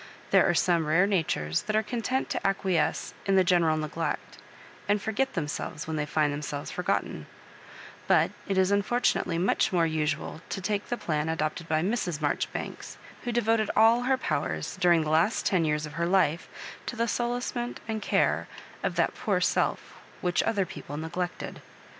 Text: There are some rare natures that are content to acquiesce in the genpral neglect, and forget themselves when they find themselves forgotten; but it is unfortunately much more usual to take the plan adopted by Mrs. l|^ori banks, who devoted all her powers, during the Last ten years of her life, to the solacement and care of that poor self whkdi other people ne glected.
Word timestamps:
There 0.31 0.49
are 0.49 0.55
some 0.55 0.87
rare 0.87 1.05
natures 1.05 1.61
that 1.61 1.75
are 1.75 1.83
content 1.83 2.27
to 2.31 2.41
acquiesce 2.43 3.13
in 3.27 3.35
the 3.35 3.43
genpral 3.45 3.79
neglect, 3.79 4.39
and 4.89 4.99
forget 4.99 5.33
themselves 5.33 5.85
when 5.85 5.95
they 5.95 6.07
find 6.07 6.33
themselves 6.33 6.71
forgotten; 6.71 7.27
but 8.07 8.31
it 8.47 8.57
is 8.57 8.71
unfortunately 8.71 9.37
much 9.37 9.71
more 9.71 9.85
usual 9.85 10.41
to 10.49 10.59
take 10.59 10.87
the 10.89 10.97
plan 10.97 11.29
adopted 11.29 11.67
by 11.69 11.83
Mrs. 11.83 12.19
l|^ori 12.23 12.51
banks, 12.51 12.97
who 13.25 13.31
devoted 13.31 13.69
all 13.75 14.01
her 14.01 14.17
powers, 14.17 14.75
during 14.79 15.03
the 15.03 15.11
Last 15.11 15.45
ten 15.45 15.65
years 15.65 15.85
of 15.85 15.93
her 15.93 16.07
life, 16.07 16.49
to 16.87 16.95
the 16.95 17.07
solacement 17.07 17.79
and 17.87 18.01
care 18.01 18.47
of 18.81 18.95
that 18.95 19.13
poor 19.13 19.39
self 19.39 19.99
whkdi 20.23 20.41
other 20.47 20.65
people 20.65 20.97
ne 20.97 21.09
glected. 21.09 21.57